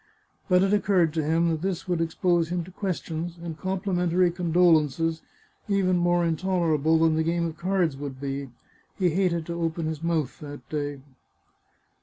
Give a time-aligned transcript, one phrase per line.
[0.49, 5.21] But it occurred to him that this would expose him to questions, and complimentary condolences,
[5.69, 8.49] even more intolerable than the game of cards would be.
[8.97, 11.01] He hated to open his mouth that day.